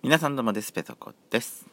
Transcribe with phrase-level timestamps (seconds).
[0.00, 1.66] 皆さんどうもですペソコです。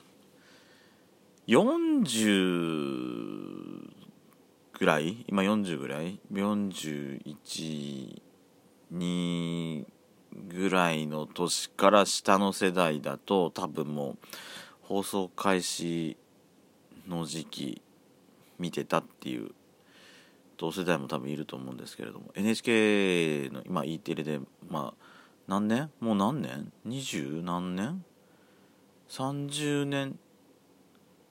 [1.46, 3.92] 40
[4.74, 5.24] ぐらい？
[5.28, 8.20] 今40ぐらい？41
[8.92, 9.86] 2
[10.50, 14.18] ぐらいの年から下の世代だと多分もう
[14.82, 16.18] 放送開始
[17.08, 17.80] の時期
[18.58, 19.52] 見てたっていう
[20.58, 22.32] 同世代も多分いると思うんですけれども。
[22.34, 25.06] NHK の今 E テレでまあ
[25.48, 25.92] 何年？
[26.00, 26.74] もう何年？
[26.84, 28.04] 二十何年？
[29.10, 30.20] 30年。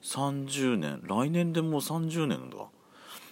[0.01, 1.01] 30年。
[1.03, 2.57] 来年でもう30年だ。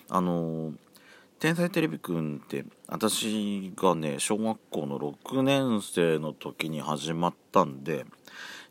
[0.09, 0.73] あの
[1.39, 8.05] 「天才てれびくん」って私がね小学校の6年生の時に始まったんで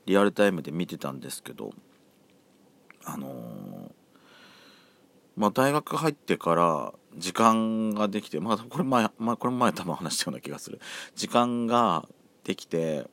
[0.06, 1.72] リアルタイムで見てたんですけど
[3.04, 3.90] あの、
[5.36, 10.80] まあ大学入ってから時間ができてまあこれ前、まあ、これ前多分話したような気がする。
[11.16, 12.08] 時間が
[12.44, 13.06] できて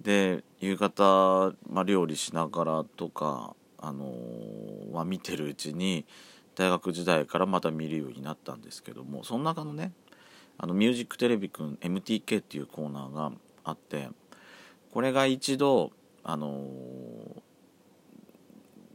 [0.00, 6.06] で夕方、まあ、料理しながらとか、あのー、まあ、見てるうちに
[6.54, 9.92] 大学時代からまた見るようになったんですけどもその中のね
[10.58, 13.32] 「あのミュージックテレビくん MTK」っていうコーナーが
[13.64, 14.08] あって
[14.92, 15.90] これが一度
[16.22, 17.42] あのー、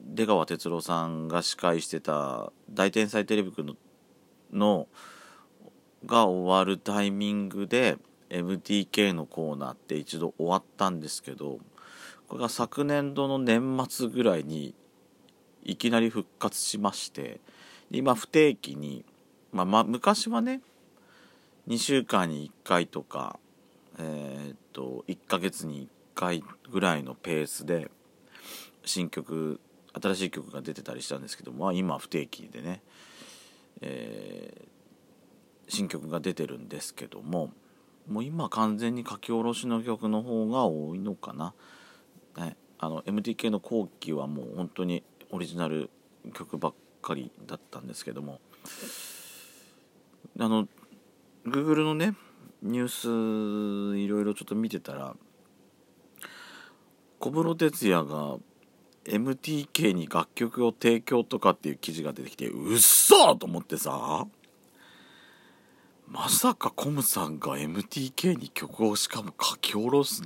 [0.05, 3.75] 出川哲朗さんが司会してた「大天才テレビくんの」
[4.53, 4.87] の
[6.05, 7.97] が終わるタイミングで
[8.29, 11.59] MTK のコーナーって一度終わったんですけど
[12.27, 14.73] これが昨年度の年末ぐらいに
[15.63, 17.39] いきなり復活しまして
[17.91, 19.05] 今不定期に、
[19.51, 20.61] まあ、まあ昔はね
[21.67, 23.39] 2週間に1回とか、
[23.99, 27.89] えー、っと1ヶ月に1回ぐらいのペースで
[28.85, 29.59] 新曲
[30.01, 32.81] 新しい曲が出てたりしたんですけども、まあ、今不定期でね、
[33.81, 34.67] えー、
[35.67, 37.51] 新曲が出てるんですけども
[38.07, 41.53] もう今完全に書き下ろしの曲の方が多いのかな。
[42.37, 45.89] ね、あの MTK の後期はもう本当にオリジナル
[46.33, 48.39] 曲ばっかりだったんですけども
[50.39, 50.67] あの
[51.45, 52.15] Google のね
[52.61, 55.15] ニュースいろいろちょっと見てたら
[57.19, 58.37] 小室哲哉が
[59.05, 64.27] MTK に楽曲を提供とかっていう記事が出てきてうっそと思ってさ
[66.09, 70.23] まさかコムさんが MTK に曲をしかも書き下ろす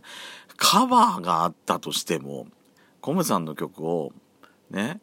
[0.56, 2.47] カバーがあったとしても
[3.02, 4.14] コムさんの曲を
[4.69, 5.02] ね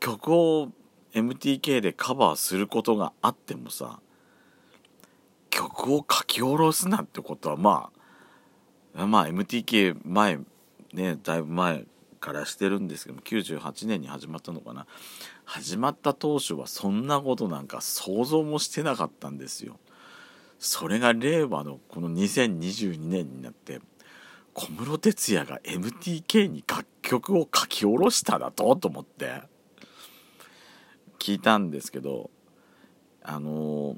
[0.00, 0.70] 曲を
[1.12, 4.00] MTK でカバーすることがあってもさ
[5.50, 7.90] 曲を書き下ろすなんてことはま
[8.94, 10.38] あまあ MTK 前
[10.92, 11.84] ねだいぶ前
[12.16, 14.86] からしてるんですけど98年に始まったのかな。
[15.44, 19.78] 始まった当初はそんなことなんか想像もしてなかったんですよ。
[20.58, 23.80] それが令和のこの2022年になって
[24.54, 29.42] 小室哲哉が MTK に楽曲を書き下ろしただとと思って
[31.18, 32.30] 聞いたんですけど
[33.22, 33.96] あの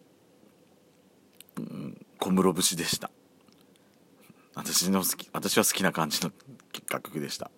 [1.59, 3.11] うん、小室節でした。
[4.55, 6.33] 私の好き私は好きな感じの
[6.91, 7.51] 楽曲でした。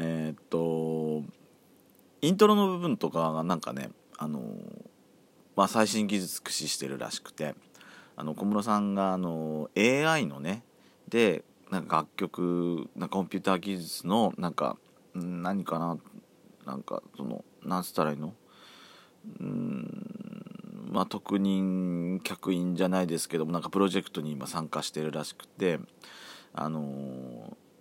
[0.00, 1.22] えー、っと
[2.20, 4.40] イントロの部分とかがなんかねあの
[5.56, 7.54] まあ最新技術駆使してるらしくて
[8.16, 10.62] あの小室さんがあの AI のね
[11.08, 14.76] でなんか楽曲なコンピューター技術のなんか
[15.14, 15.98] 何かな
[16.64, 18.34] なんかその何つったらいいの？
[19.40, 25.78] うんまあ特任客員じゃないですけどもなんかプロジェクトに今参加してるらしくて
[26.54, 26.80] あの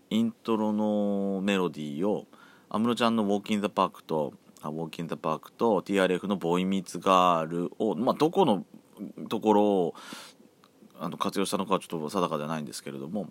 [0.10, 2.28] イントロのメロディーを
[2.70, 8.66] 安室ちゃんの「ウォーキン・ザ・パークと」ウォーキン・ザ・パークと TRF の「ボーイ・ミーツ・ガールを」まあ、どこの
[9.30, 9.96] ところを
[11.00, 13.30] あの活用したのかはちょっと定かじゃないんですけれども、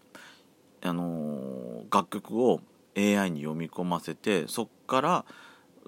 [0.83, 2.61] あのー、楽曲を
[2.97, 5.25] AI に読み込ませてそっから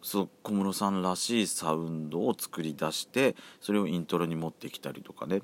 [0.03, 5.43] そ小室さんらしいサウンドを作り出してそれをイントロに持ってきたりとかね。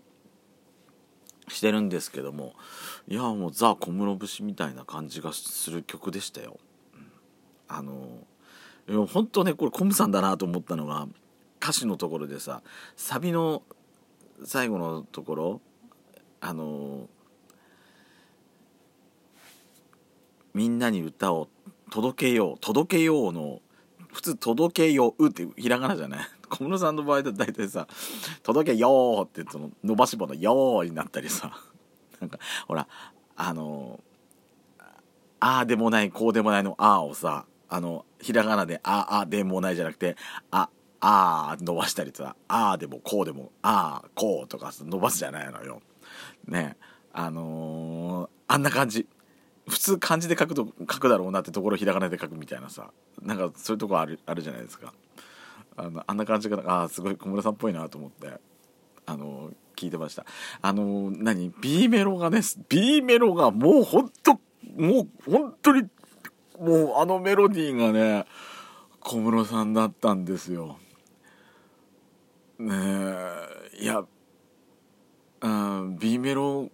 [1.49, 2.55] してるんですけども
[3.09, 6.59] いやもうザ・小室節みたいな感じがする曲でしたよ。
[7.69, 8.25] あの
[9.07, 11.09] 本当ねこれコムさんだなと思ったのが
[11.63, 12.63] 歌詞のところでさ
[12.97, 13.63] サビの
[14.45, 15.61] 最後のところ
[16.41, 17.09] あの
[20.53, 21.49] みんなに歌を
[21.91, 23.63] 届けよう届けようの
[24.15, 26.27] 普通届けようってひらがなじゃない。
[26.49, 27.89] 小室さんの場合だと大体さ
[28.45, 31.53] 「届けよう」ってその伸ばし棒の「よう」になったりさ。
[32.21, 32.39] なんか
[32.69, 32.87] ほら
[33.35, 34.01] あの
[35.41, 40.17] ああでもないこうでもないの「あ」をさあのひらがなで「あ」あでもないじゃなくて
[40.53, 40.69] 「あ」
[41.01, 45.83] あ伸ばしたりさ「ああ」でもこうでも「あ」こうとか伸ばすじゃないのよ。
[46.47, 46.77] ね。
[47.13, 49.07] あのー、あんな感じ。
[49.69, 52.91] 普通漢字で書くと書くだろうなってところをひらがなで書くみたいなさ。
[53.23, 54.93] なんかそういうとこあるあるじゃないですか。
[55.77, 58.39] あのあんな感じがああすごい小室さんっぽいなと思って
[59.07, 60.25] あの聞いてました。
[60.61, 64.41] あの何？B メロがね B メロがもうほんと
[64.77, 65.89] もう本当に
[66.61, 68.27] もうあのメロディーがね
[69.01, 70.79] 小室さんだったんですよ。
[72.59, 74.05] ねえいや
[75.41, 76.71] うん B メロ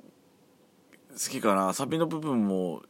[1.13, 1.73] 好きかな。
[1.73, 2.83] サビの部分も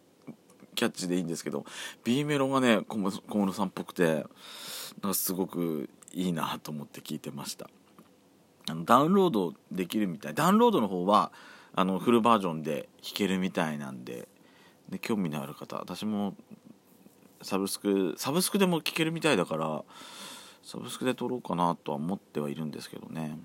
[0.75, 1.65] キャッチでいいんですけど
[2.05, 7.69] B メロがね小室さんっぽくてなんかすごくいいなと思って聞いてました。
[8.69, 10.35] あのダウンロードできるみたい。
[10.35, 11.33] ダウンロードの方は
[11.75, 14.29] あのフルバージョンで弾けるみたいなんで
[14.89, 16.35] で興味のある方私も
[17.43, 19.83] サブスクサブスクでも聴けるみたいだから
[20.63, 23.39] サブスクで撮ろうかなとは思ってはいるんですけどね。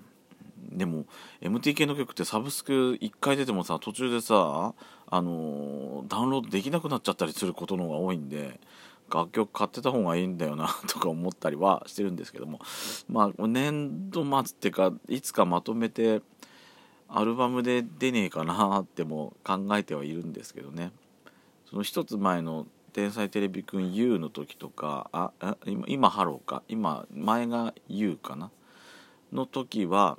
[0.70, 1.06] でも
[1.40, 4.74] MTK の曲ってサブスク1回出てもさ途中でさ
[5.08, 8.60] あのダウンロードできなくなっちゃったりすることの方が多いんで
[9.12, 12.60] 楽曲買ってた方がいいんだよな とか思ったりはしてるんですけども。
[13.08, 16.22] まあ年度末っていうかいつかまとめて
[17.08, 20.92] アルバムで出ねえかなっても考えてはいるんですけどね。
[21.70, 26.62] その一つ前の天才テレビくん U の時とかああ今今ハローか？
[26.68, 28.50] 今前が U かな？
[29.32, 30.18] の時は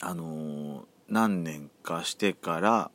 [0.00, 2.90] あの、何年かしてから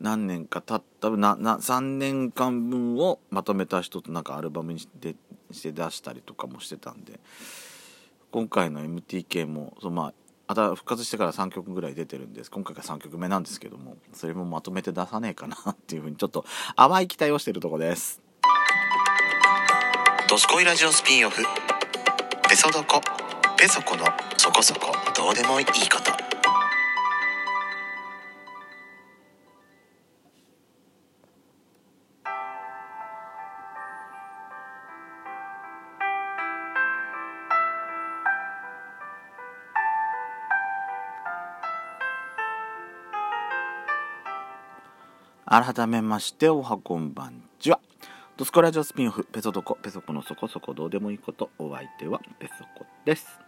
[0.00, 5.14] 何年か経ったなな3年間分をまとめた人となんかアルバムにして
[5.50, 7.20] して出したりとかもしてたんで
[8.30, 10.14] 今回の MTK もそのまあ
[10.46, 12.50] また復活してから3曲ぐらい出てるんです。
[12.50, 18.22] 今回が3曲目なんですけどもそれもまとめて出さねえかなっていうふうにちょっと淡い期待をしてるとこです
[20.26, 21.42] 「どすこいラジオスピンオフ」
[22.48, 23.02] 「ペソドコ」
[23.60, 24.04] 「ペソコの
[24.36, 26.12] そこそこどうでもいいこと」
[45.50, 47.80] 改めましておはこんばんちは。
[48.36, 51.50] ドスコラジオスピンオフペソドコペソコのそこそこどうでもいいこと。
[51.58, 53.47] お相手はペソコです。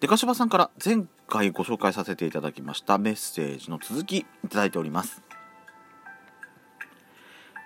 [0.00, 5.22] デカシバさんから前回ご紹介させていただきましたメッセージの続きいただいております。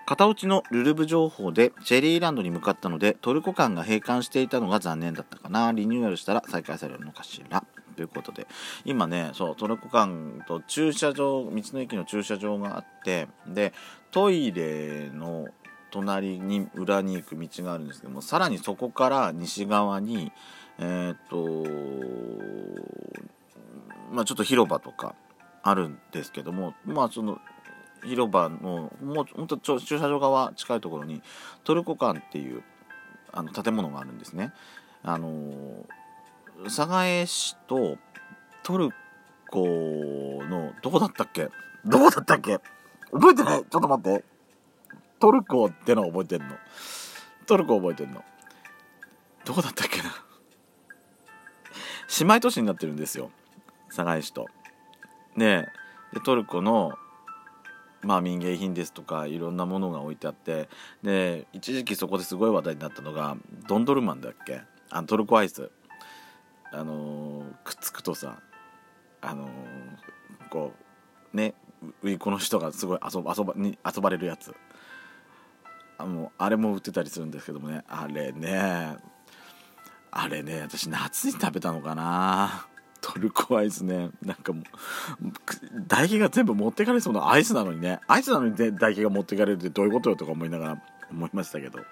[0.07, 5.73] 片落ちのルルブ情報でチェリーランドに向かったのでトルコ館が閉館していたのが残念だったかな。
[5.73, 7.65] リニューアルしたら再開されるのかしら。
[7.97, 8.47] ということで。
[8.87, 13.75] 今ねそうトルコ館と駐車場道の駅の駐車場があってで
[14.11, 15.49] トイレの
[15.91, 20.33] 隣に裏に行く道があるんですけどもさらにそこから西側に
[20.85, 21.65] えー、っと
[24.13, 25.15] まあちょっと広場とか
[25.63, 27.39] あるんですけどもまあその
[28.05, 31.23] 広場のもうほんと駐車場側近いところに
[31.63, 32.65] トルコ館っていう
[33.33, 34.53] あの建物があるんですね。
[35.05, 35.87] あの
[36.69, 37.97] 寒河江市と
[38.65, 38.91] トル
[39.51, 39.61] コ
[40.49, 41.49] のどこだったっけ？
[41.87, 42.59] どこだったっけ？
[43.13, 43.65] 覚えてない。
[43.65, 44.25] ちょっと待って。
[45.21, 46.57] トルコっての覚えてんの。
[47.47, 48.25] トルコ覚えてんの。
[49.45, 50.11] どこだったっけな？
[52.21, 53.31] 姉妹都市になってるんですよ。
[53.89, 54.49] 寒河江市と。
[55.37, 55.67] で
[56.25, 56.93] トルコの
[58.03, 60.69] まあ民芸品ですとかいろんなものが置いてあって
[61.03, 63.37] で一時期そこですごい話題になったのが
[63.69, 64.61] ドンドルマンだっけ？
[64.91, 65.71] あのトルコアイス。
[66.75, 68.41] あのー、くっつくとさ
[69.21, 69.49] あのー、
[70.51, 70.73] こ
[71.33, 71.55] うね
[72.03, 74.55] 売り子の人がすごい遊ば遊ばに遊ばれるやつ。
[75.99, 77.85] あのあれも売ってたりするんですけどもね。
[77.89, 78.97] あれね。
[80.13, 82.67] あれね私夏に食べたのかな。
[83.01, 84.11] トルコアイスね。
[84.23, 84.65] なんかもう
[85.89, 87.99] 唾液が全部持ってかれそうなアイスなのにね。
[88.07, 91.85] アイスなのに、ね、唾液が持ってかれるってどういうことよとか思いながら思いましたけど、ね、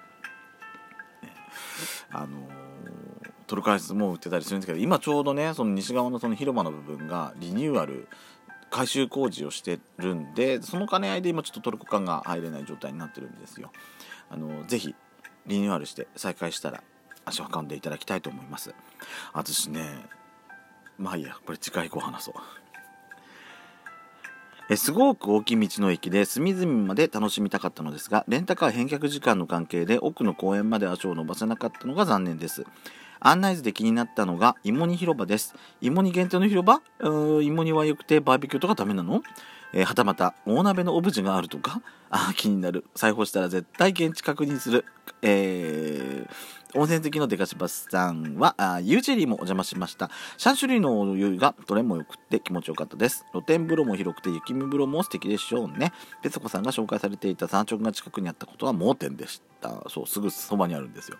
[2.11, 8.07] あのー、トルコアイスも売ってたりするんですけど今ちょうどねその西側のその広場の部分がリニューアル
[8.69, 13.71] 改修工事をしてるんでその兼ね合いで今ちょっとトルコ館が入れない状態になってるんですよ。
[14.29, 14.95] あのぜひ
[15.45, 16.83] リニューアルして再開したら
[17.25, 18.73] 足を運んでいただきたいと思います。
[19.33, 20.05] 私ね
[20.97, 22.33] まあいいやこれ次回以降話そう。
[24.69, 32.63] えすごく大きい道の駅で隅々まで楽しみたかったのですがレンタカー返却時間の関係で奥の公園まで足を伸ばせなかったのが残念です。
[33.19, 35.53] 案内図で気になったのが芋煮広場です。
[35.81, 36.81] 芋煮限定の広場？
[36.99, 39.21] うー芋煮は良くてバーベキューとかダメなの？
[39.73, 41.81] えー、はたまた大鍋のオブジェがあるとか？
[42.13, 44.83] あ気になる裁縫したら絶対現地確認する、
[45.21, 50.09] えー、温泉好きのデカシバスさんは、あユージェリーもお邪魔しました。
[50.37, 53.25] 3種類のお湯がどれも良くて気持ちよかったです。
[53.31, 55.93] 露天風呂も広くて雪見風呂も素敵でしょうね。
[56.21, 59.83] ペソコさんが紹介されていた山頂が近くにあったことは盲点でした。
[59.89, 61.17] そう、すぐそばにあるんですよ。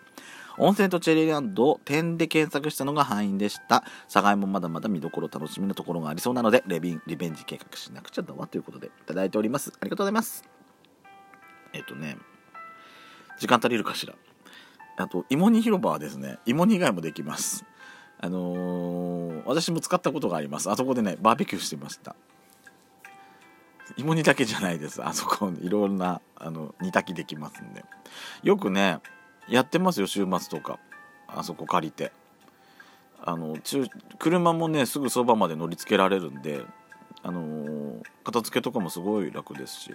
[0.61, 3.83] 温泉とチェリーランドを点で検索したのが範囲でした。
[4.11, 9.73] 佐賀もまだまだ見どころ楽しみなところがありそうなので、レビンリベンジ計画しなくちゃだわということでいただいております。
[9.79, 10.43] ありがとうございます。
[11.73, 12.15] えっ、とね、
[13.39, 14.13] 時間足りるかしら。
[14.97, 17.65] あと、芋煮広場はですね、芋煮以外もできます。
[18.19, 20.69] あのー私も使ったことがあります。
[20.69, 22.15] あそこでね、バーベキューしてました。
[23.97, 25.03] 芋煮だけじゃないです。
[25.03, 27.83] あそこ、いろんな、あの、煮炊きできますんで。
[28.43, 28.99] よくね、
[29.48, 30.79] やってますよ、週末とか。
[31.27, 32.12] あそこ借りて。
[33.24, 33.57] あの、
[34.19, 36.65] 車もね、すぐそばまで乗り付けられるんで、
[37.24, 39.93] あのー片付けとかもすごい楽ですし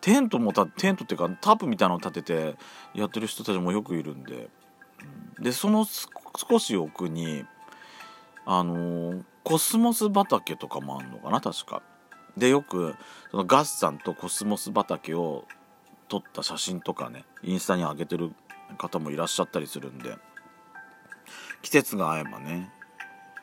[0.00, 2.56] テントもたテントっていうかタープみたいなの立てて
[2.94, 4.48] やってる人たちもよくいるんで、
[5.38, 7.44] うんでその少し奥に
[8.44, 11.82] あのーコスモス畑とかもあるのかな確か
[12.36, 12.96] でよく
[13.30, 15.44] そのガッサンとコスモス畑を
[16.08, 18.32] 撮った写真とかねインスタに上げてる
[18.78, 20.16] 方もいらっしゃったりするんで
[21.62, 22.70] 季節が合えばね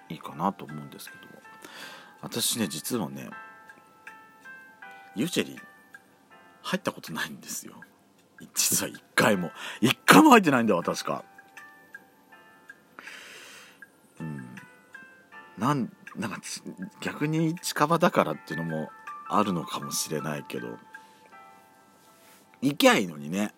[0.10, 1.22] いいかなと思うんですけど
[2.22, 3.30] 私ね実はね
[5.16, 5.62] ユーチェリー
[6.64, 7.74] 入ったことないんですよ。
[8.56, 9.52] 実は一回も。
[9.82, 11.24] 一回も入ってないんだよ確か。
[14.20, 14.56] うん。
[15.58, 16.40] なんなんか
[17.02, 18.90] 逆に近場だからっていうのも
[19.30, 20.78] あるのかもしれないけど。
[22.62, 23.54] 行きゃいいのにね。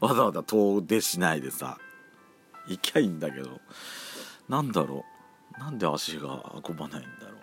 [0.00, 1.78] わざわざ遠出しないでさ
[2.66, 3.60] 行きゃいいんだけど
[4.48, 5.04] なんだろ
[5.56, 7.40] うなんで足が運ばないんだろう。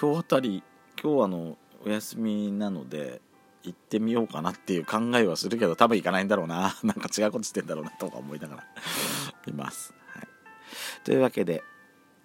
[0.00, 0.62] 今日あたり
[1.00, 3.20] 今日あのお休みなので
[3.62, 6.74] 行ってみようかなっていう考えはするけど多分行かないんだろうな。
[6.82, 8.64] なんか違うことしてんだろうなとか思いながら
[9.46, 10.28] います、はい、
[11.04, 11.62] というわけで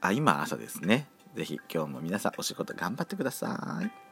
[0.02, 1.10] あ今朝ですね。
[1.36, 4.09] 是非今日も皆さんお仕事頑張ってください。